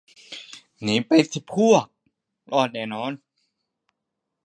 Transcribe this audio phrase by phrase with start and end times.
[0.81, 1.23] หนีไปพ
[1.69, 1.91] วก สิ
[2.51, 3.11] รอดแน่นอน